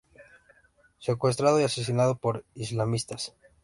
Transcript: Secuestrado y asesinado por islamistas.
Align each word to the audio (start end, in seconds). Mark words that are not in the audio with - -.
Secuestrado 0.97 1.59
y 1.61 1.63
asesinado 1.63 2.17
por 2.17 2.43
islamistas. 2.55 3.35